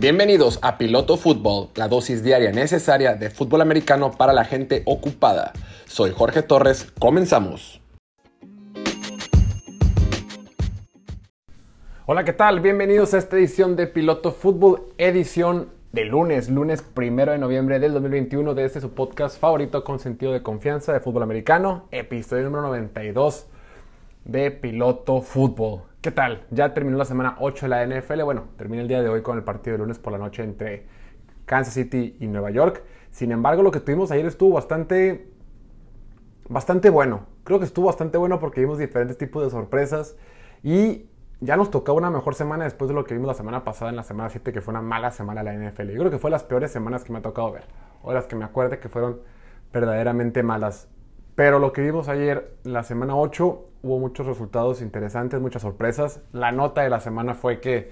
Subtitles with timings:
[0.00, 5.52] Bienvenidos a Piloto Fútbol, la dosis diaria necesaria de fútbol americano para la gente ocupada.
[5.84, 7.82] Soy Jorge Torres, comenzamos.
[12.06, 12.60] Hola, ¿qué tal?
[12.60, 17.92] Bienvenidos a esta edición de Piloto Fútbol, edición de lunes, lunes primero de noviembre del
[17.92, 22.62] 2021 de este su podcast favorito con sentido de confianza de fútbol americano, episodio número
[22.62, 23.48] 92
[24.24, 25.82] de Piloto Fútbol.
[26.00, 26.46] ¿Qué tal?
[26.50, 28.22] Ya terminó la semana 8 de la NFL.
[28.22, 30.86] Bueno, termina el día de hoy con el partido de lunes por la noche entre
[31.46, 32.82] Kansas City y Nueva York.
[33.10, 35.28] Sin embargo, lo que tuvimos ayer estuvo bastante,
[36.48, 37.26] bastante bueno.
[37.44, 40.16] Creo que estuvo bastante bueno porque vimos diferentes tipos de sorpresas
[40.62, 41.06] y
[41.40, 43.96] ya nos tocó una mejor semana después de lo que vimos la semana pasada en
[43.96, 45.88] la semana 7, que fue una mala semana la NFL.
[45.88, 47.64] Yo creo que fue las peores semanas que me ha tocado ver,
[48.02, 49.20] o las que me acuerde que fueron
[49.72, 50.88] verdaderamente malas.
[51.34, 56.22] Pero lo que vimos ayer, la semana 8, hubo muchos resultados interesantes, muchas sorpresas.
[56.32, 57.90] La nota de la semana fue que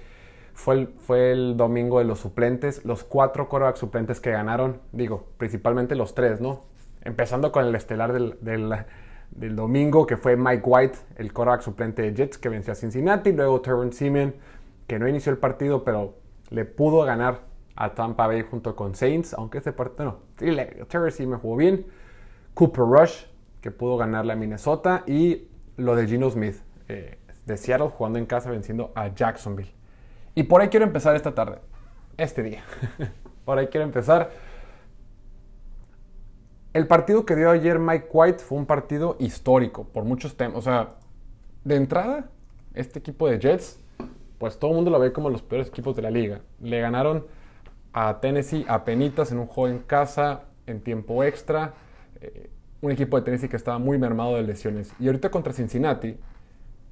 [0.53, 5.27] fue el, fue el domingo de los suplentes, los cuatro corebacks suplentes que ganaron, digo,
[5.37, 6.65] principalmente los tres, ¿no?
[7.01, 8.37] Empezando con el estelar del,
[9.31, 13.31] del, domingo, que fue Mike White, el coreback suplente de Jets, que venció a Cincinnati.
[13.31, 14.35] Luego Terrence Seaman,
[14.85, 16.15] que no inició el partido, pero
[16.49, 17.41] le pudo ganar
[17.77, 20.85] a Tampa Bay junto con Saints, aunque ese partido no.
[20.87, 21.85] Terrence Seaman jugó bien.
[22.53, 23.23] Cooper Rush,
[23.61, 25.47] que pudo ganarle a Minnesota, y
[25.79, 29.71] lo de Gino Smith eh, de Seattle jugando en casa venciendo a Jacksonville.
[30.35, 31.59] Y por ahí quiero empezar esta tarde,
[32.17, 32.63] este día.
[33.45, 34.29] por ahí quiero empezar.
[36.73, 40.57] El partido que dio ayer Mike White fue un partido histórico por muchos temas.
[40.57, 40.95] O sea,
[41.63, 42.29] de entrada,
[42.73, 43.79] este equipo de Jets,
[44.37, 46.41] pues todo el mundo lo ve como los peores equipos de la liga.
[46.61, 47.25] Le ganaron
[47.91, 51.73] a Tennessee a penitas en un juego en casa, en tiempo extra.
[52.21, 52.49] Eh,
[52.81, 54.93] un equipo de Tennessee que estaba muy mermado de lesiones.
[54.99, 56.17] Y ahorita contra Cincinnati,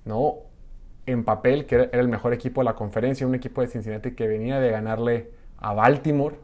[0.06, 0.36] ¿no?
[1.06, 4.28] En papel, que era el mejor equipo de la conferencia, un equipo de Cincinnati que
[4.28, 6.36] venía de ganarle a Baltimore,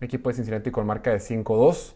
[0.00, 1.94] un equipo de Cincinnati con marca de 5-2.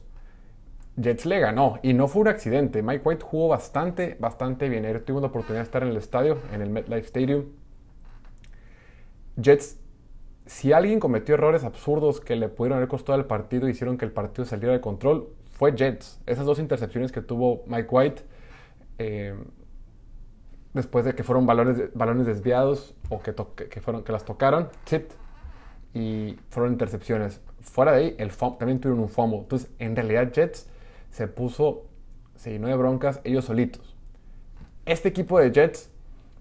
[0.97, 2.83] Jets le ganó y no fue un accidente.
[2.83, 4.85] Mike White jugó bastante, bastante bien.
[4.85, 7.45] Ayer tuvo la oportunidad de estar en el estadio, en el MetLife Stadium.
[9.41, 9.79] Jets,
[10.47, 14.13] si alguien cometió errores absurdos que le pudieron haber costado el partido hicieron que el
[14.13, 15.29] partido saliera de control,
[15.63, 16.19] fue Jets.
[16.27, 18.23] Esas dos intercepciones que tuvo Mike White,
[18.99, 19.33] eh,
[20.75, 23.33] después de que fueron balones, balones desviados o que,
[23.71, 25.15] que, fueron, que las tocaron, tipped,
[25.95, 27.41] y fueron intercepciones.
[27.61, 29.39] Fuera de ahí, el también tuvieron un fumble.
[29.39, 30.69] Entonces, en realidad, Jets
[31.11, 31.85] se puso,
[32.35, 33.95] se llenó de broncas ellos solitos.
[34.85, 35.93] Este equipo de Jets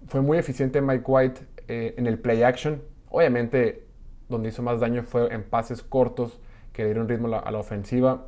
[0.08, 2.82] fue muy eficiente Mike White eh, en el play action.
[3.08, 3.86] Obviamente,
[4.28, 6.40] donde hizo más daño fue en pases cortos
[6.72, 8.26] que dieron ritmo a la ofensiva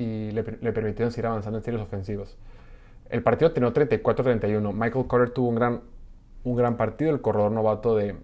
[0.00, 2.38] y le, permitieron seguir avanzando en series ofensivos.
[3.10, 4.72] El partido terminó 34-31.
[4.72, 5.82] Michael Carter tuvo un gran,
[6.42, 8.16] un gran partido, el corredor novato de,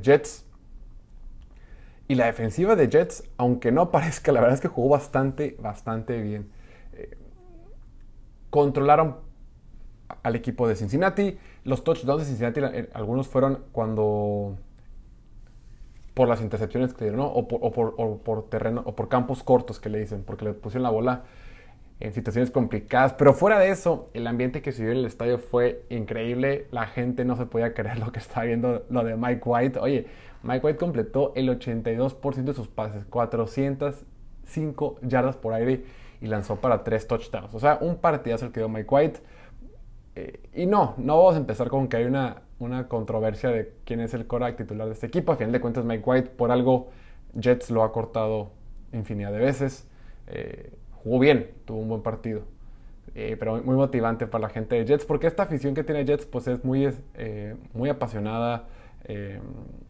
[0.00, 0.46] Jets.
[2.08, 6.22] Y la defensiva de Jets, aunque no parezca, la verdad es que jugó bastante, bastante
[6.22, 6.50] bien.
[6.94, 7.18] Eh,
[8.48, 9.16] controlaron
[10.22, 11.38] al equipo de Cincinnati.
[11.64, 14.56] Los touchdowns de Cincinnati, eh, algunos fueron cuando
[16.14, 17.26] por las intercepciones que dieron, ¿no?
[17.26, 21.22] o, por, terreno, o por campos cortos que le dicen, porque le pusieron la bola
[22.00, 23.14] en situaciones complicadas.
[23.14, 26.66] Pero fuera de eso, el ambiente que se vio en el estadio fue increíble.
[26.70, 29.78] La gente no se podía creer lo que estaba viendo, lo de Mike White.
[29.78, 30.06] Oye,
[30.42, 35.84] Mike White completó el 82% de sus pases, 405 yardas por aire
[36.20, 37.54] y lanzó para 3 touchdowns.
[37.54, 39.20] O sea, un partidazo el que dio Mike White.
[40.14, 44.00] Eh, y no, no vamos a empezar con que hay una una controversia de quién
[44.00, 45.32] es el coreback titular de este equipo.
[45.32, 46.90] A final de cuentas, Mike White, por algo,
[47.38, 48.52] Jets lo ha cortado
[48.92, 49.88] infinidad de veces.
[50.28, 52.42] Eh, jugó bien, tuvo un buen partido.
[53.14, 56.24] Eh, pero muy motivante para la gente de Jets, porque esta afición que tiene Jets
[56.24, 58.68] pues es muy, eh, muy apasionada,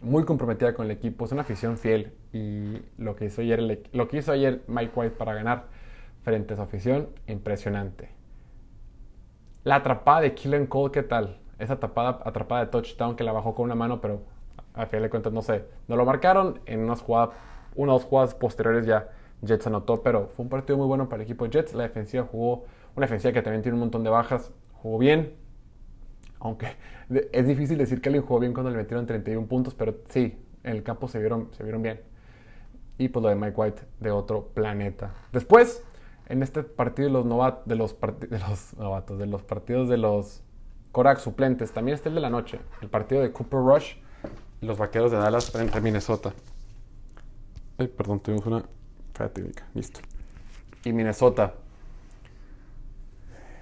[0.00, 4.08] muy comprometida con el equipo, es una afición fiel y lo que, hizo ayer, lo
[4.08, 5.66] que hizo ayer Mike White para ganar
[6.22, 8.08] frente a su afición, impresionante.
[9.64, 11.41] La atrapada de Killen Cole, ¿qué tal?
[11.62, 14.20] Esa tapada, atrapada de touchdown que la bajó con una mano, pero
[14.74, 16.60] a final de cuentas no sé, no lo marcaron.
[16.66, 17.30] En unas jugadas,
[17.74, 19.08] una o dos jugadas posteriores ya
[19.42, 21.74] Jets anotó, pero fue un partido muy bueno para el equipo de Jets.
[21.74, 22.64] La defensiva jugó,
[22.96, 25.34] una defensiva que también tiene un montón de bajas, jugó bien.
[26.38, 26.68] Aunque
[27.32, 30.72] es difícil decir que alguien jugó bien cuando le metieron 31 puntos, pero sí, en
[30.72, 32.00] el campo se vieron, se vieron bien.
[32.98, 35.12] Y pues lo de Mike White de otro planeta.
[35.32, 35.82] Después,
[36.28, 39.96] en este partido de los, novatos, de los, de los novatos, de los partidos de
[39.96, 40.42] los
[40.92, 41.72] Korak suplentes.
[41.72, 42.60] También está el de la noche.
[42.80, 43.94] El partido de Cooper Rush
[44.62, 46.32] los vaqueros de Dallas frente a Minnesota.
[47.78, 48.64] Ay, perdón, tuvimos una
[49.12, 49.66] fatídica.
[49.74, 50.00] Listo.
[50.84, 51.54] Y Minnesota.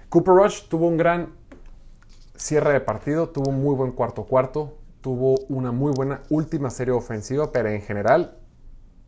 [0.09, 1.33] Cooper Rush tuvo un gran
[2.35, 4.77] cierre de partido, tuvo un muy buen cuarto cuarto.
[5.01, 8.37] tuvo una muy buena última serie ofensiva, pero en general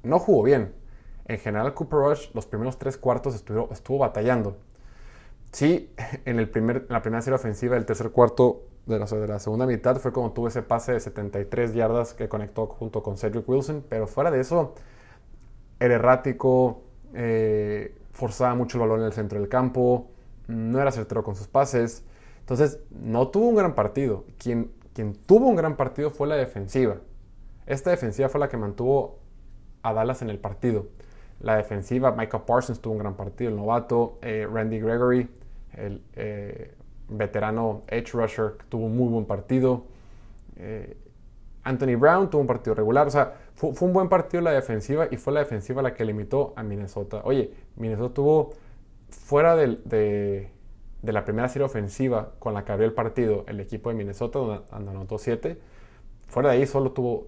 [0.02, 0.74] no jugó bien.
[1.26, 4.58] En general, Cooper Rush los primeros tres cuartos estuvo, estuvo batallando.
[5.54, 5.94] Sí,
[6.26, 10.12] en, el primer, la primera serie ofensiva del tercer cuarto de la, segunda mitad fue
[10.12, 14.30] como tuvo ese pase de 73 yardas que conectó junto con Cedric Wilson, pero fuera
[14.30, 14.74] de eso,
[15.80, 16.82] era errático,
[17.14, 20.10] eh, forzaba mucho el balón en el centro del campo,
[20.48, 22.04] no era certero con sus pases.
[22.40, 24.26] Entonces, no tuvo un gran partido.
[24.38, 26.98] Quien, quien tuvo un gran partido fue la defensiva.
[27.66, 29.20] Esta defensiva fue la que mantuvo
[29.82, 30.88] a Dallas en el partido.
[31.40, 35.30] La defensiva, Michael Parsons tuvo un gran partido, el novato, eh, Randy Gregory,
[35.78, 36.74] el eh,
[37.10, 39.86] veterano edge rusher, tuvo un muy buen partido.
[40.58, 40.98] Eh,
[41.64, 45.18] Anthony Brown tuvo un partido regular, o sea, fue, un buen partido la defensiva y
[45.18, 47.22] fue la defensiva la que limitó a Minnesota.
[47.24, 48.54] Oye, Minnesota tuvo
[49.10, 50.50] fuera de,
[51.04, 54.64] la primera serie ofensiva con la que abrió el partido el equipo de Minnesota, donde
[54.72, 55.58] anotó 7,
[56.28, 57.28] fuera de ahí solo tuvo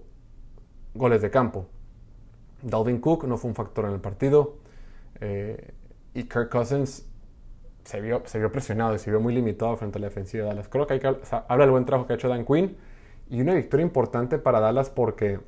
[0.94, 1.66] goles de campo.
[2.62, 4.56] Dalvin Cook no fue un factor en el partido
[5.20, 5.72] eh,
[6.14, 7.06] y Kirk Cousins
[7.86, 10.48] se vio, se vio presionado y se vio muy limitado frente a la defensiva de
[10.48, 10.68] Dallas.
[10.68, 12.76] Creo que, hay que habla del buen trabajo que ha hecho Dan Quinn
[13.30, 15.38] y una victoria importante para Dallas porque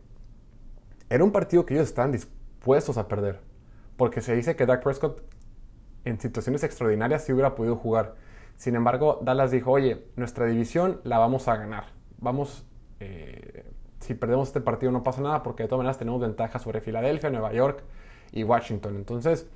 [1.10, 3.40] era un partido que ellos estaban dispuestos a perder.
[3.96, 5.20] Porque se dice que Dak Prescott
[6.04, 8.14] en situaciones extraordinarias sí hubiera podido jugar.
[8.56, 11.86] Sin embargo, Dallas dijo, oye, nuestra división la vamos a ganar.
[12.18, 12.64] Vamos,
[13.00, 13.68] eh,
[13.98, 17.30] si perdemos este partido no pasa nada porque de todas maneras tenemos ventaja sobre Filadelfia,
[17.30, 17.82] Nueva York
[18.30, 18.94] y Washington.
[18.94, 19.48] Entonces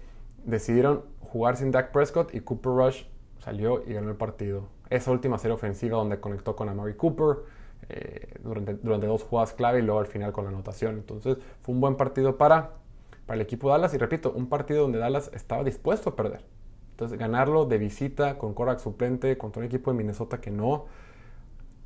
[0.45, 3.05] decidieron jugar sin Dak Prescott y Cooper Rush
[3.39, 4.69] salió y ganó el partido.
[4.91, 7.45] Esa última serie ofensiva donde conectó con Amari Cooper
[7.89, 10.97] eh, durante, durante dos jugadas clave y luego al final con la anotación.
[10.97, 12.83] Entonces fue un buen partido para
[13.27, 13.95] para el equipo de Dallas.
[13.95, 16.45] Y repito, un partido donde Dallas estaba dispuesto a perder.
[16.93, 20.87] Entonces, ganarlo de visita con Korak suplente contra un equipo de Minnesota que no.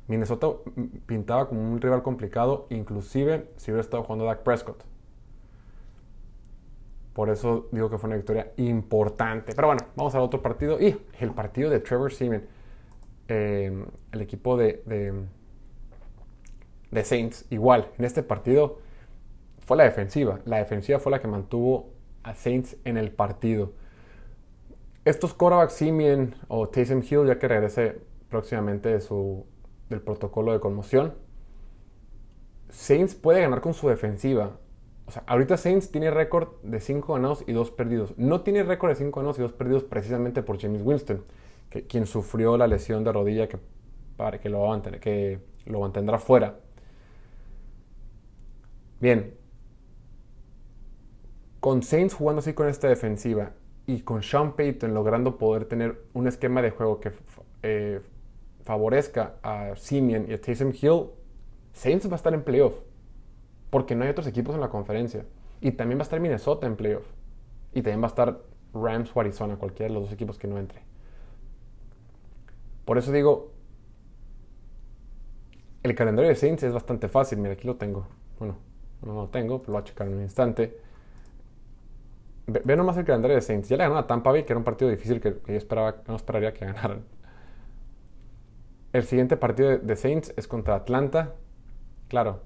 [0.07, 0.47] Minnesota
[1.05, 4.83] pintaba como un rival complicado, inclusive si hubiera estado jugando Dak Prescott.
[7.17, 9.53] Por eso digo que fue una victoria importante.
[9.55, 10.79] Pero bueno, vamos al otro partido.
[10.79, 12.43] Y el partido de Trevor Seaman.
[13.27, 14.83] Eh, el equipo de,
[16.91, 17.47] de, Saints.
[17.49, 18.77] Igual, en este partido
[19.65, 20.41] fue la defensiva.
[20.45, 21.89] La defensiva fue la que mantuvo
[22.21, 23.71] a Saints en el partido.
[25.03, 27.99] Estos quarterbacks Simeon o Taysom Hill, ya que regrese
[28.29, 29.43] próximamente de su,
[29.89, 31.15] del protocolo de conmoción,
[32.69, 34.59] Saints puede ganar con su defensiva.
[35.07, 38.13] O sea, ahorita Saints tiene récord de 5 ganados y 2 perdidos.
[38.17, 41.23] No tiene récord de 5 ganados y 2 perdidos precisamente por James Winston,
[41.69, 43.57] que, quien sufrió la lesión de rodilla que,
[44.17, 46.59] para, que, lo, que lo mantendrá fuera.
[48.99, 49.33] Bien,
[51.59, 53.51] con Saints jugando así con esta defensiva
[53.85, 57.11] y con Sean Payton logrando poder tener un esquema de juego que
[57.63, 58.01] eh,
[58.63, 61.05] favorezca a Simeon y a Taysom Hill,
[61.73, 62.79] Saints va a estar en playoff.
[63.69, 65.25] Porque no hay otros equipos en la conferencia.
[65.61, 67.05] Y también va a estar Minnesota en playoff.
[67.73, 68.39] Y también va a estar
[68.73, 70.81] Rams o Arizona, cualquiera de los dos equipos que no entre.
[72.85, 73.51] Por eso digo,
[75.83, 77.39] el calendario de Saints es bastante fácil.
[77.39, 78.07] Mira, aquí lo tengo.
[78.39, 78.55] Bueno,
[79.01, 80.79] no lo tengo, pero lo voy a checar en un instante.
[82.47, 83.67] Ve, nomás el calendario de Saints.
[83.67, 86.15] Ya le ganó a Tampa Bay, que era un partido difícil que, yo esperaba, no
[86.15, 87.03] esperaría que ganaran.
[88.93, 91.35] El siguiente partido de, Saints es contra Atlanta.
[92.07, 92.41] Claro.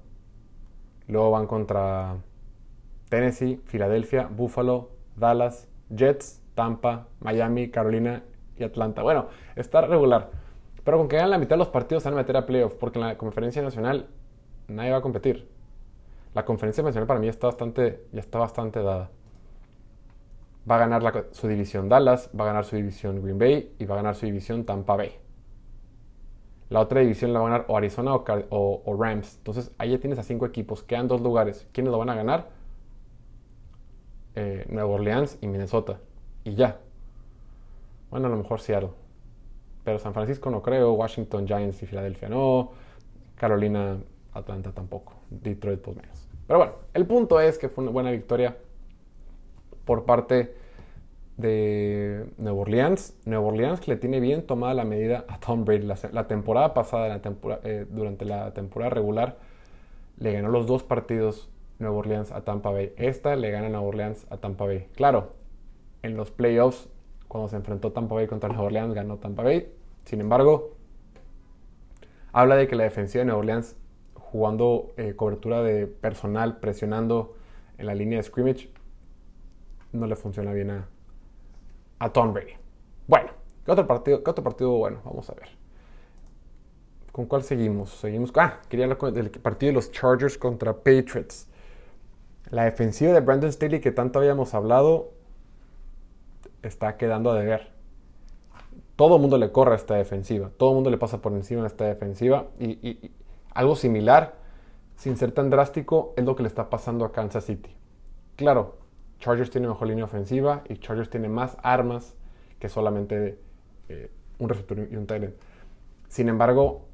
[1.12, 2.16] Luego van contra
[3.08, 8.22] Tennessee, Filadelfia, Buffalo, Dallas, Jets, Tampa, Miami, Carolina
[8.56, 9.02] y Atlanta.
[9.02, 10.30] Bueno, está regular.
[10.84, 12.98] Pero con que ganen la mitad de los partidos van a meter a playoff, porque
[12.98, 14.08] en la conferencia nacional
[14.68, 15.48] nadie va a competir.
[16.34, 19.10] La conferencia nacional para mí está bastante, ya está bastante dada
[20.70, 23.94] va a ganar su división Dallas, va a ganar su división Green Bay y va
[23.94, 25.21] a ganar su división Tampa Bay.
[26.72, 29.36] La otra división la va a ganar o Arizona o, Rams.
[29.36, 30.82] Entonces ahí ya tienes a cinco equipos.
[30.82, 31.66] Quedan dos lugares.
[31.72, 32.48] ¿Quiénes lo van a ganar?
[34.34, 35.98] Eh, Nueva Orleans y Minnesota.
[36.44, 36.78] Y ya.
[38.10, 38.90] Bueno, a lo mejor Seattle.
[39.84, 40.94] Pero San Francisco no creo.
[40.94, 42.70] Washington Giants y Filadelfia no.
[43.36, 43.98] Carolina,
[44.32, 45.12] Atlanta tampoco.
[45.28, 46.26] Detroit pues menos.
[46.46, 48.56] Pero bueno, el punto es que fue una buena victoria
[49.84, 50.54] por parte
[51.42, 53.14] de Nueva Orleans.
[53.26, 55.86] Nueva Orleans le tiene bien tomada la medida a Tom Brady.
[56.12, 57.20] La, temporada pasada,
[57.64, 59.36] eh, durante la temporada regular,
[60.18, 62.92] le ganó los dos partidos Nueva Orleans a Tampa Bay.
[62.96, 64.88] Esta le gana Nueva Orleans a Tampa Bay.
[64.94, 65.34] Claro,
[66.02, 66.88] en los playoffs,
[67.28, 69.70] cuando se enfrentó Tampa Bay contra Nueva Orleans, ganó Tampa Bay.
[70.04, 70.76] Sin embargo,
[72.32, 73.76] habla de que la defensiva de Nueva Orleans,
[74.14, 77.34] jugando eh, cobertura de personal, presionando
[77.78, 78.70] en la línea de scrimmage,
[79.92, 80.88] no le funciona bien a,
[82.02, 82.54] a Tom Brady.
[83.06, 83.30] Bueno,
[83.64, 84.24] ¿qué otro partido?
[84.24, 84.72] ¿Qué otro partido?
[84.72, 85.48] Bueno, vamos a ver.
[87.12, 87.90] ¿Con cuál seguimos?
[87.90, 88.32] Seguimos.
[88.34, 91.46] Ah, quería hablar del partido de los Chargers contra Patriots.
[92.50, 95.12] La defensiva de Brandon Staley que tanto habíamos hablado
[96.62, 97.70] está quedando a deber.
[98.96, 100.50] Todo el mundo le corre a esta defensiva.
[100.56, 102.46] Todo el mundo le pasa por encima de esta defensiva.
[102.58, 103.12] Y,
[103.54, 104.34] algo similar,
[104.96, 107.70] sin ser tan drástico, es lo que le está pasando a Kansas City.
[108.34, 108.81] Claro,
[109.22, 112.16] Chargers tiene mejor línea ofensiva y Chargers tiene más armas
[112.58, 113.38] que solamente
[113.88, 115.30] eh, un receptor y un tight
[116.08, 116.86] Sin embargo,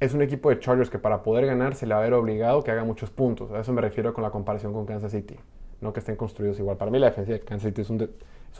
[0.00, 2.64] es un equipo de Chargers que para poder ganar se le va a ver obligado
[2.64, 3.52] que haga muchos puntos.
[3.52, 5.36] A eso me refiero con la comparación con Kansas City.
[5.80, 6.76] No que estén construidos igual.
[6.76, 7.90] Para mí la defensa de Kansas City es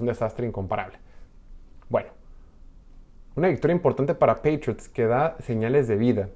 [0.00, 0.98] un desastre incomparable.
[1.88, 2.10] Bueno,
[3.34, 6.28] una victoria importante para Patriots que da señales de vida.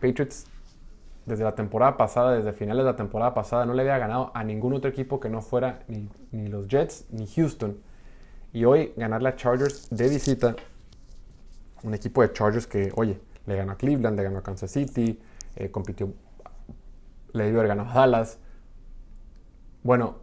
[0.00, 0.46] Patriots
[1.26, 4.44] desde la temporada pasada, desde finales de la temporada pasada, no le había ganado a
[4.44, 7.76] ningún otro equipo que no fuera ni, los Jets ni Houston.
[8.52, 10.54] Y hoy ganarle a Chargers de visita,
[11.82, 15.20] un equipo de Chargers que, oye, le ganó a Cleveland, le ganó a Kansas City,
[15.56, 16.14] eh, compitió,
[17.32, 18.38] le dio el ganó a Dallas.
[19.82, 20.16] Bueno,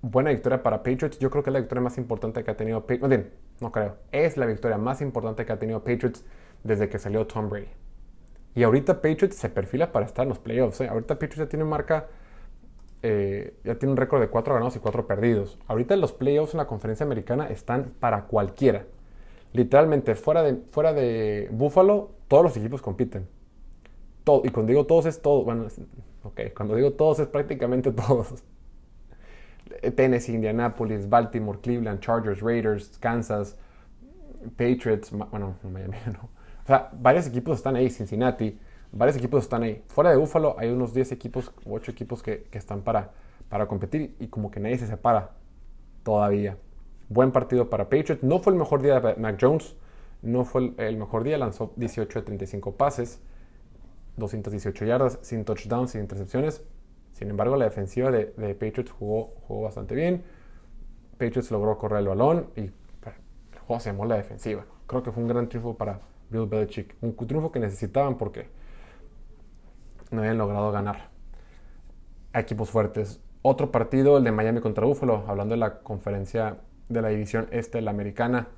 [0.00, 1.18] buena victoria para Patriots.
[1.18, 3.08] Yo creo que es la victoria más importante que ha tenido Patriots.
[3.08, 3.24] No,
[3.60, 3.96] no creo.
[4.12, 6.24] Es la victoria más importante que ha tenido Patriots
[6.62, 7.83] desde que salió Tom Brady.
[8.54, 10.80] Y ahorita Patriots se perfila para estar en los playoffs.
[10.80, 10.88] ¿eh?
[10.88, 12.06] Ahorita Patriots ya tiene marca,
[13.02, 15.58] eh, ya tiene un récord de 4 ganados y 4 perdidos.
[15.66, 18.84] Ahorita los playoffs en la conferencia americana están para cualquiera
[19.54, 23.26] literalmente fuera de, fuera de Buffalo, todos los equipos compiten.
[24.24, 25.66] Todo, y cuando digo todos es todo, bueno,
[26.24, 28.42] ok, cuando digo todos es prácticamente todos.
[29.96, 33.56] Tennessee, Indianapolis, Baltimore, Cleveland, Chargers, Raiders, Kansas,
[34.56, 36.28] Patriots, bueno, Miami no.
[36.64, 38.58] O sea, varios equipos están ahí, Cincinnati,
[38.90, 39.82] varios equipos están ahí.
[39.88, 43.12] Fuera de Buffalo hay unos 10 equipos, 8 equipos que, que están para,
[43.48, 45.32] para competir y como que nadie se separa
[46.02, 46.56] todavía.
[47.08, 48.22] Buen partido para Patriots.
[48.22, 49.76] No fue el mejor día de Mac Jones.
[50.22, 51.36] No fue el mejor día.
[51.36, 53.20] Lanzó 18 de 35 pases.
[54.16, 56.62] 218 yardas, sin touchdowns, sin intercepciones.
[57.12, 60.22] Sin embargo, la defensiva de, Patriots jugó, jugó, bastante bien.
[61.18, 62.72] Patriots logró correr el balón y el
[63.66, 64.64] juego se llamó la defensiva.
[64.86, 66.00] Creo que fue un gran triunfo para
[66.30, 66.96] Bill Belichick.
[67.00, 68.48] Un triunfo que necesitaban porque
[70.10, 71.08] no habían logrado ganar
[72.32, 73.20] equipos fuertes.
[73.42, 77.80] Otro partido, el de Miami contra Buffalo, hablando de la conferencia de la división este,
[77.80, 78.48] la americana.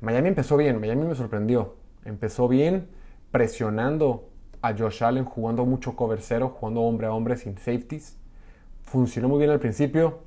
[0.00, 1.76] Miami empezó bien, Miami me sorprendió.
[2.04, 2.88] Empezó bien
[3.30, 4.28] presionando
[4.62, 8.18] a Josh Allen, jugando mucho cover cero, jugando hombre a hombre sin safeties.
[8.82, 10.20] Funcionó muy bien al principio,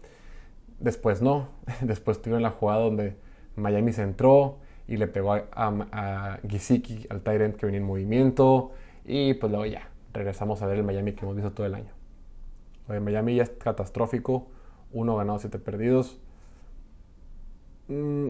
[0.80, 1.50] después no.
[1.82, 3.16] Después tuvieron la jugada donde
[3.56, 4.58] Miami se entró
[4.90, 8.72] y le pegó a, a, al Tyrant que venía en movimiento.
[9.06, 11.92] Y pues luego ya, regresamos a ver el Miami que hemos visto todo el año.
[12.88, 14.48] Lo Miami ya es catastrófico.
[14.92, 16.20] Uno ganado, siete perdidos.
[17.88, 18.30] Mm,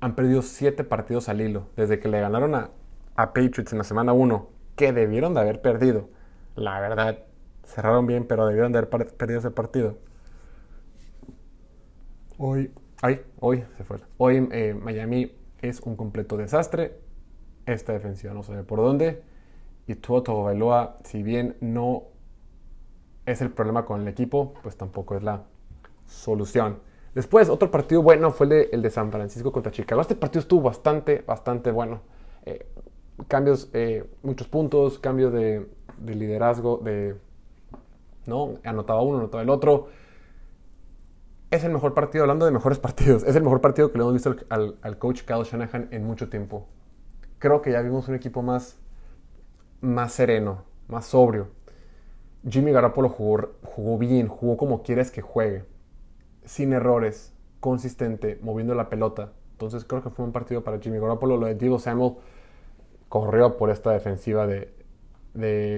[0.00, 1.66] han perdido siete partidos al hilo.
[1.76, 2.70] Desde que le ganaron a,
[3.14, 6.08] Patriots en la semana 1, que debieron de haber perdido.
[6.56, 7.18] La verdad,
[7.64, 9.98] cerraron bien, pero debieron de haber perdido ese partido.
[12.38, 12.72] Hoy,
[13.02, 13.98] ay, hoy se fue.
[14.16, 16.98] Hoy eh, Miami es un completo desastre.
[17.66, 19.22] Esta defensiva no sabe por dónde.
[19.86, 22.04] Y Tuoto Bailoa, si bien no
[23.26, 25.44] es el problema con el equipo, pues tampoco es la
[26.06, 26.80] solución.
[27.14, 30.00] Después, otro partido bueno fue el de, San Francisco contra Chicago.
[30.00, 32.00] Este partido estuvo bastante, bastante bueno.
[32.44, 32.66] Eh,
[33.26, 35.66] cambios, eh, muchos puntos, cambio de,
[36.06, 37.16] liderazgo, de,
[38.26, 38.54] ¿no?
[38.64, 39.88] Anotaba uno, anotaba el otro.
[41.50, 44.14] Es el mejor partido, hablando de mejores partidos, es el mejor partido que le hemos
[44.14, 46.66] visto al, coach Kyle Shanahan en mucho tiempo.
[47.38, 48.78] Creo que ya vimos un equipo más,
[49.80, 51.48] más sereno, más sobrio.
[52.48, 55.64] Jimmy Garoppolo jugó, jugó bien, jugó como quieres que juegue
[56.48, 59.32] sin errores, consistente, moviendo la pelota.
[59.52, 61.36] Entonces creo que fue un partido para Jimmy Garoppolo.
[61.36, 62.14] Lo de Divo Samuel
[63.08, 64.72] corrió por esta defensiva de,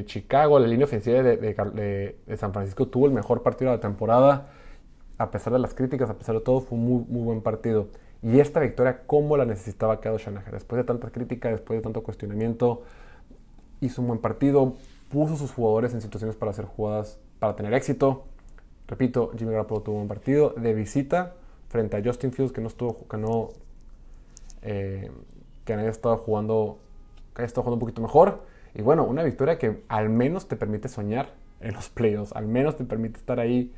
[0.07, 0.59] Chicago.
[0.59, 4.49] La línea ofensiva de, San Francisco tuvo el mejor partido de la temporada.
[5.21, 7.89] A pesar de las críticas, a pesar de todo, fue un muy, muy buen partido.
[8.23, 10.51] Y esta victoria, ¿cómo la necesitaba Kyle Shanahan?
[10.51, 12.85] Después de tanta crítica, después de tanto cuestionamiento,
[13.83, 14.77] hizo un buen partido,
[15.11, 18.25] puso a sus jugadores en situaciones para hacer jugadas, para tener éxito.
[18.89, 21.35] Repito, Jimmy Garoppolo tuvo un partido de visita
[21.69, 23.51] frente a Justin Fields que no estuvo, que no,
[24.63, 25.11] eh,
[25.67, 26.79] que haya estado jugando,
[27.35, 28.41] que haya estado jugando un poquito mejor.
[28.75, 32.77] Y bueno, una victoria que al menos te permite soñar en los playoffs, al menos
[32.77, 33.71] te permite estar ahí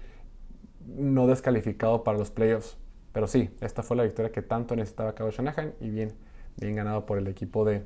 [0.86, 2.76] no descalificado para los playoffs.
[3.12, 6.12] Pero sí, esta fue la victoria que tanto necesitaba Cabo Shanahan y bien,
[6.56, 7.84] bien ganado por el equipo de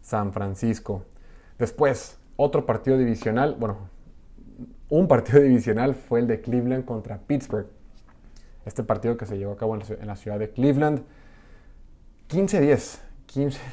[0.00, 1.04] San Francisco.
[1.58, 3.88] Después, otro partido divisional, bueno,
[4.88, 7.68] un partido divisional fue el de Cleveland contra Pittsburgh.
[8.64, 11.02] Este partido que se llevó a cabo en la ciudad de Cleveland.
[12.28, 13.00] 15-10.
[13.32, 13.58] 15-10.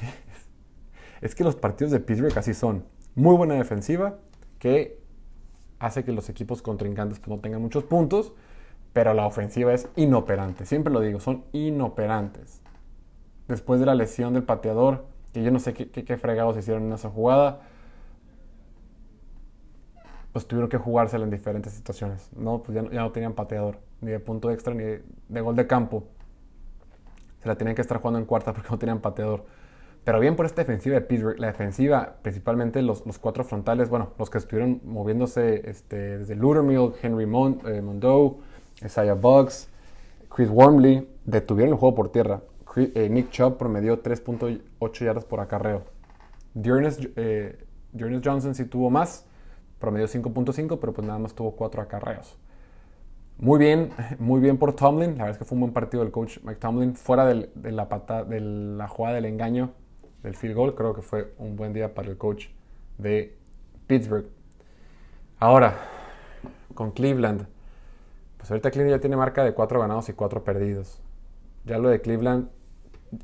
[1.21, 2.85] Es que los partidos de Pittsburgh así son.
[3.13, 4.19] Muy buena defensiva
[4.57, 4.99] que
[5.79, 8.33] hace que los equipos contrincantes pues, no tengan muchos puntos,
[8.93, 10.65] pero la ofensiva es inoperante.
[10.65, 12.61] Siempre lo digo, son inoperantes.
[13.47, 16.93] Después de la lesión del pateador, que yo no sé qué, qué, fregados hicieron en
[16.93, 17.61] esa jugada,
[20.31, 22.29] pues tuvieron que jugársela en diferentes situaciones.
[22.35, 26.03] No, pues ya, no tenían pateador, ni de punto extra, ni de, gol de campo.
[27.41, 29.45] Se la tenían que estar jugando en cuarta porque no tenían pateador.
[30.03, 34.11] Pero bien por esta defensiva de Pittsburgh, la defensiva, principalmente los, los cuatro frontales, bueno,
[34.17, 38.37] los que estuvieron moviéndose este, desde Ludermill, Henry Mond, eh, Mondoe,
[38.83, 39.69] Isaiah Bugs,
[40.33, 42.41] Chris Wormley, detuvieron el juego por tierra.
[42.75, 45.83] Eh, Nick Chubb promedió 3.8 yardas por acarreo.
[46.55, 49.25] Eh, Dearness, Johnson sí tuvo más,
[49.79, 52.37] promedió 5.5, pero pues nada más tuvo 4 acarreos.
[53.37, 55.11] Muy bien, muy bien por Tomlin.
[55.17, 56.95] La verdad es que fue un buen partido del coach Mike Tomlin.
[56.95, 59.71] Fuera de, la pata, de la jugada del engaño
[60.23, 62.47] del field goal, creo que fue un buen día para el coach
[62.97, 63.37] de
[63.87, 64.25] Pittsburgh.
[65.39, 65.75] Ahora,
[66.73, 67.47] con Cleveland.
[68.37, 71.01] Pues ahorita Cleveland ya tiene marca de 4 ganados y 4 perdidos.
[71.65, 72.49] Ya lo de Cleveland,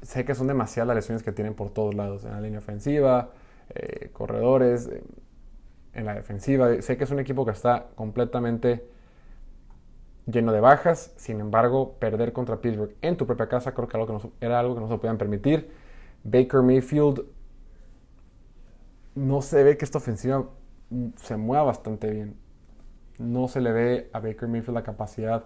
[0.01, 2.25] sé que son demasiadas las lesiones que tienen por todos lados.
[2.25, 3.31] En la línea ofensiva,
[3.73, 5.03] eh, corredores, eh,
[5.93, 6.81] en la defensiva.
[6.81, 8.85] Sé que es un equipo que está completamente
[10.25, 11.13] lleno de bajas.
[11.15, 13.97] Sin embargo, perder contra Pittsburgh en tu propia casa creo que
[14.41, 15.71] era algo que no se podían permitir.
[16.25, 17.23] Baker Mayfield
[19.13, 20.49] no se ve que esta ofensiva
[21.15, 22.35] se mueva bastante bien.
[23.17, 25.45] No se le ve a Baker Mayfield la capacidad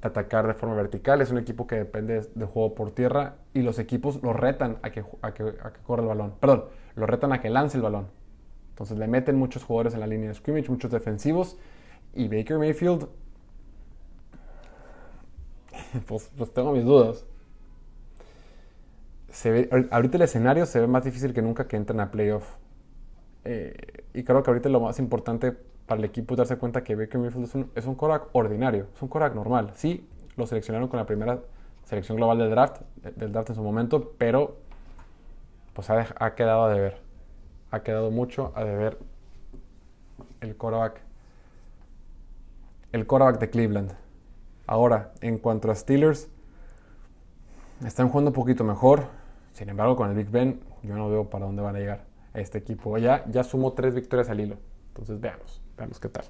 [0.00, 1.20] de atacar de forma vertical.
[1.20, 4.90] Es un equipo que depende de juego por tierra y los equipos lo retan a
[4.90, 6.34] que, a que, a que corra el balón.
[6.40, 8.06] Perdón, lo retan a que lance el balón.
[8.70, 11.56] Entonces le meten muchos jugadores en la línea de scrimmage, muchos defensivos.
[12.14, 13.08] Y Baker Mayfield,
[16.06, 17.26] pues, pues, tengo mis dudas.
[19.34, 22.54] Se ve, ahorita el escenario se ve más difícil que nunca que entren a playoff.
[23.44, 25.52] Eh, y creo que ahorita lo más importante
[25.86, 27.84] para el equipo es darse cuenta que Baker Mayfield es un, es
[28.32, 29.72] ordinario, es un Korak normal.
[29.74, 31.40] Sí, lo seleccionaron con la primera
[31.84, 32.82] selección global del draft,
[33.16, 34.56] del draft en su momento, pero
[35.72, 37.04] pues ha, ha quedado a deber
[37.74, 38.98] ha quedado mucho a deber
[40.40, 41.00] el quarterback,
[42.92, 43.92] el quarterback de Cleveland.
[44.68, 46.28] Ahora, en cuanto a Steelers,
[47.84, 49.06] están jugando un poquito mejor.
[49.54, 52.40] Sin embargo, con el Big Ben, yo no veo para dónde van a llegar a
[52.40, 52.98] este equipo.
[52.98, 54.56] Ya, ya sumó tres victorias al hilo.
[54.88, 56.24] Entonces, veamos, veamos qué tal.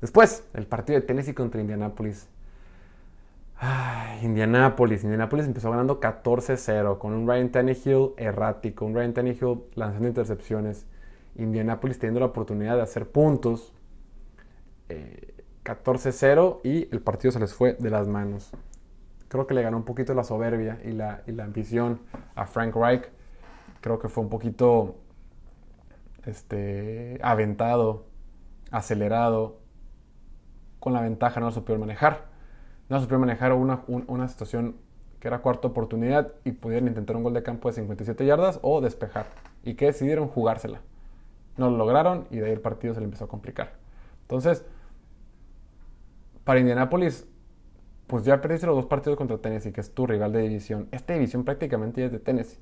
[0.00, 2.26] Después, el partido de Tennessee contra Indianapolis.
[4.22, 5.04] Indianapolis.
[5.04, 10.86] Indianapolis empezó ganando 14-0 con un Ryan Tannehill errático, un Ryan Tannehill lanzando intercepciones.
[11.36, 13.74] Indianapolis teniendo la oportunidad de hacer puntos.
[15.64, 18.50] 14-0 eh, y el partido se les fue de las manos.
[19.28, 22.00] Creo que le ganó un poquito la soberbia y la, y la ambición
[22.34, 23.08] a Frank Reich.
[23.80, 24.96] Creo que fue un poquito
[26.24, 28.06] este, aventado,
[28.70, 29.58] acelerado.
[30.80, 32.28] Con la ventaja no lo supieron manejar
[32.88, 34.76] no supieron manejar una, una situación
[35.20, 38.80] que era cuarta oportunidad y pudieron intentar un gol de campo de 57 yardas o
[38.80, 39.26] despejar.
[39.62, 40.80] Y que decidieron jugársela.
[41.56, 43.72] No lo lograron y de ahí el partido se le empezó a complicar.
[44.22, 44.64] Entonces,
[46.44, 47.26] para Indianapolis,
[48.08, 50.88] pues ya perdiste los dos partidos contra Tennessee, que es tu rival de división.
[50.90, 52.58] Esta división prácticamente es de Tennessee.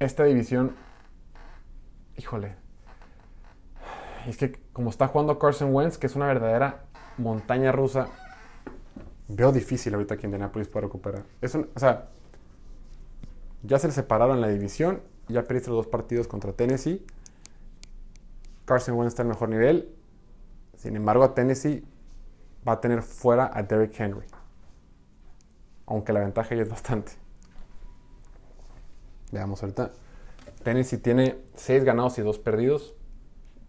[0.00, 0.74] Esta división,
[2.18, 2.56] híjole,
[4.26, 6.82] es que como está jugando Carson Wentz, que es una verdadera
[7.18, 8.08] montaña rusa,
[9.28, 11.22] veo difícil ahorita que Indianapolis pueda recuperar.
[11.40, 12.08] Es o sea,
[13.62, 17.06] ya se le separaron la división, ya perdiste los dos partidos contra Tennessee.
[18.64, 19.94] Carson Wentz está en mejor nivel.
[20.76, 21.84] Sin embargo, Tennessee
[22.66, 24.26] va a tener fuera a Derrick Henry.
[25.86, 27.12] Aunque la ventaja ya es bastante.
[29.30, 29.92] Veamos ahorita.
[30.62, 32.94] Tennessee tiene 6 ganados y 2 perdidos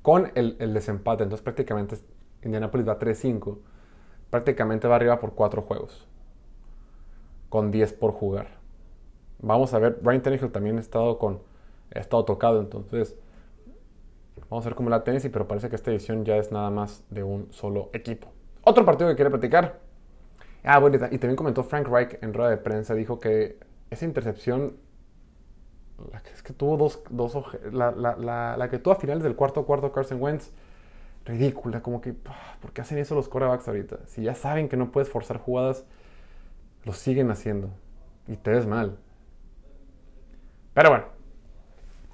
[0.02, 1.24] con el, el desempate.
[1.24, 1.98] Entonces prácticamente
[2.44, 3.58] Indianapolis va 3-5,
[4.30, 6.08] prácticamente va arriba por 4 juegos,
[7.50, 8.48] con 10 por jugar.
[9.40, 11.42] Vamos a ver, Brian Tannehill también ha estado, con,
[11.94, 13.18] ha estado tocado, entonces
[14.50, 17.04] vamos a ver cómo la Tennessee, pero parece que esta edición ya es nada más
[17.10, 18.28] de un solo equipo.
[18.64, 19.80] Otro partido que quiere platicar.
[20.64, 23.58] Ah, bueno, y también comentó Frank Reich en rueda de prensa, dijo que
[23.90, 24.78] esa intercepción
[26.12, 27.36] la que es que tuvo dos, dos
[27.72, 30.52] la, la, la, que tuvo a finales del cuarto cuarto Carson Wentz
[31.26, 34.00] ridícula, como que, ¿por qué hacen eso los corebacks ahorita?
[34.08, 35.86] Si ya saben que no puedes forzar jugadas,
[36.84, 37.70] lo siguen haciendo
[38.28, 38.98] y te ves mal.
[40.74, 41.06] Pero bueno,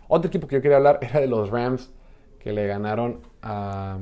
[0.07, 1.91] otro equipo que yo quería hablar era de los Rams
[2.39, 3.97] que le ganaron a,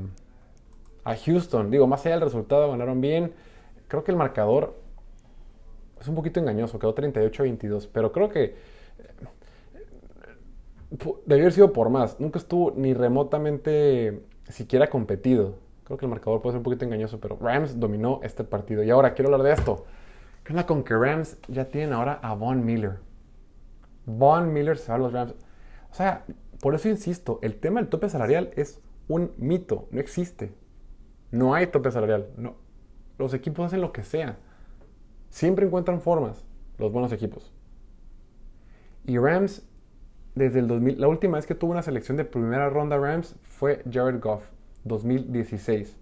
[1.08, 1.72] a Houston.
[1.72, 3.32] Digo, más allá del resultado, ganaron bien.
[3.88, 4.76] Creo que el marcador
[6.02, 8.56] es un poquito engañoso, quedó 38-22, pero creo que
[11.26, 12.20] debió haber sido por más.
[12.20, 15.56] Nunca estuvo ni remotamente siquiera competido.
[15.86, 18.84] Creo que el marcador puede ser un poquito engañoso, pero Rams dominó este partido.
[18.84, 19.86] Y ahora quiero hablar de esto.
[20.44, 23.00] ¿Qué onda con que Rams ya tienen ahora a Von Miller?
[24.06, 25.36] Von Miller se va a los Rams.
[25.90, 26.26] O sea,
[26.62, 30.52] por eso insisto, el tema del tope salarial es un mito, no existe.
[31.32, 32.28] No hay tope salarial.
[32.38, 32.56] No.
[33.18, 34.38] Los equipos hacen lo que sea.
[35.30, 36.46] Siempre encuentran formas,
[36.78, 37.52] los buenos equipos.
[39.06, 39.68] Y Rams,
[40.36, 43.84] desde el 2000, la última vez que tuvo una selección de primera ronda Rams fue
[43.92, 44.44] Jared Goff,
[44.84, 45.98] 2016.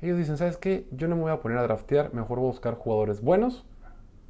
[0.00, 0.86] Ellos dicen, ¿sabes qué?
[0.90, 3.64] Yo no me voy a poner a draftear, mejor voy a buscar jugadores buenos.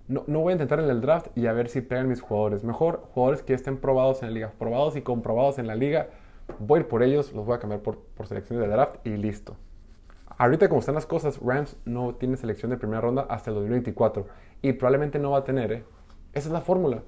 [0.09, 2.65] No, no voy a intentar en el draft y a ver si pegan mis jugadores.
[2.65, 6.09] Mejor jugadores que estén probados en la liga, probados y comprobados en la liga.
[6.59, 9.57] Voy a ir por ellos, los voy a cambiar por, selecciones de draft y listo.
[10.39, 14.27] Ahorita como están las cosas, Rams no tiene selección de primera ronda hasta el 2024
[14.63, 15.85] y probablemente no va a tener, ¿eh?
[16.33, 17.03] Esa es la fórmula.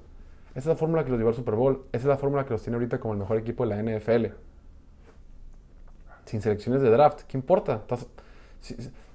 [0.51, 1.85] Esa es la fórmula que los llevó al Super Bowl.
[1.91, 4.27] Esa es la fórmula que los tiene ahorita como el mejor equipo de la NFL.
[6.25, 7.83] Sin selecciones de draft, ¿qué importa?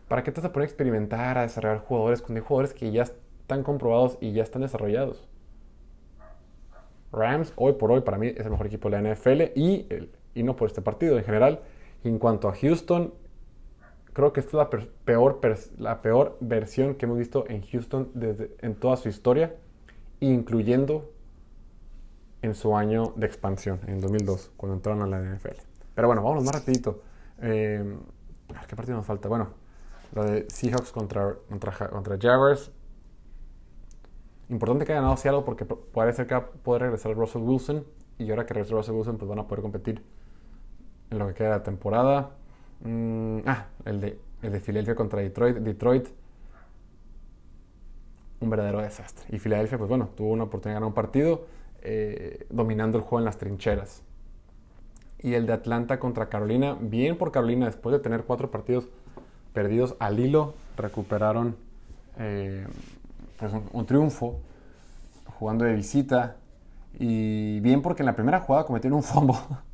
[0.08, 3.02] ¿Para qué te vas a poner a experimentar, a desarrollar jugadores con jugadores que ya
[3.02, 5.26] están comprobados y ya están desarrollados?
[7.12, 9.86] Rams, hoy por hoy, para mí es el mejor equipo de la NFL y,
[10.34, 11.60] y no por este partido en general.
[12.04, 13.12] En cuanto a Houston,
[14.12, 14.70] creo que esta es la
[15.04, 15.40] peor,
[15.78, 19.54] la peor versión que hemos visto en Houston desde, en toda su historia,
[20.20, 21.10] incluyendo
[22.42, 25.56] en su año de expansión, en 2002, cuando entraron a la NFL.
[25.94, 27.02] Pero bueno, vamos más rapidito.
[27.42, 27.96] Eh,
[28.68, 29.28] ¿Qué partido nos falta?
[29.28, 29.48] Bueno,
[30.14, 32.70] lo de Seahawks contra, contra, contra Jaguars.
[34.48, 35.66] Importante que haya ganado Seattle porque
[36.12, 37.84] ser que puede regresar Russell Wilson.
[38.18, 40.02] Y ahora que regresa Russell Wilson, pues van a poder competir
[41.18, 42.30] lo que queda de temporada.
[42.84, 45.56] Mm, ah, el de, el de Filadelfia contra Detroit.
[45.56, 46.08] Detroit,
[48.40, 49.24] un verdadero desastre.
[49.34, 51.46] Y Filadelfia, pues bueno, tuvo una oportunidad de ganar un partido
[51.82, 54.02] eh, dominando el juego en las trincheras.
[55.18, 58.88] Y el de Atlanta contra Carolina, bien por Carolina, después de tener cuatro partidos
[59.52, 61.56] perdidos al hilo, recuperaron
[62.18, 62.66] eh,
[63.38, 64.40] pues un, triunfo
[65.38, 66.36] jugando de visita.
[66.98, 69.38] Y bien porque en la primera jugada cometieron un fombo.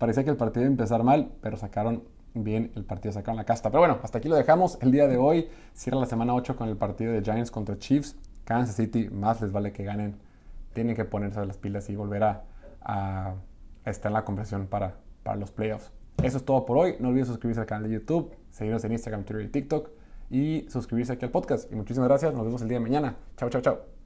[0.00, 3.44] Parecía que el partido iba a empezar mal, pero sacaron bien el partido sacaron la
[3.44, 3.68] casta.
[3.68, 4.78] Pero bueno, hasta aquí lo dejamos.
[4.80, 8.16] El día de hoy cierra la semana 8 con el partido de Giants contra Chiefs.
[8.44, 10.16] Kansas City, más les vale que ganen.
[10.72, 13.34] Tienen que ponerse las pilas y volver a,
[13.84, 15.92] estar en la conversación para, para los playoffs.
[16.22, 16.96] Eso es todo por hoy.
[16.98, 19.90] No olviden suscribirse al canal de YouTube, seguirnos en Instagram, Twitter y TikTok
[20.30, 21.70] y suscribirse aquí al podcast.
[21.70, 22.32] Y muchísimas gracias.
[22.32, 23.16] Nos vemos el día de mañana.
[23.36, 23.99] Chao, chao, chao.